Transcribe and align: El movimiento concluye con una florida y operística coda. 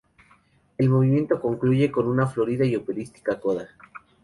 El 0.79 0.89
movimiento 0.89 1.39
concluye 1.39 1.91
con 1.91 2.07
una 2.07 2.25
florida 2.25 2.65
y 2.65 2.75
operística 2.75 3.39
coda. 3.39 3.69